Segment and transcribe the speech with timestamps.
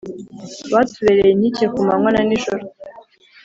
[0.73, 2.63] Batubereye inkike ku manywa na nijoro